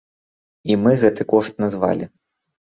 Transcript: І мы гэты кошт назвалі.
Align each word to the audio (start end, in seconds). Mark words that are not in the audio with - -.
І 0.71 0.77
мы 0.85 0.95
гэты 1.05 1.29
кошт 1.35 1.53
назвалі. 1.67 2.13